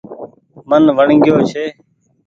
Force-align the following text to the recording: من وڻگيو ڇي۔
من 0.69 0.83
وڻگيو 0.97 1.35
ڇي۔ 1.49 1.63